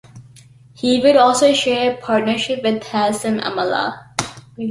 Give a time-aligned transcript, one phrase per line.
[0.73, 4.15] He would also share a partnership with Hashim Amla.